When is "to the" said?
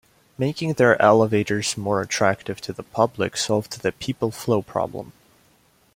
2.61-2.81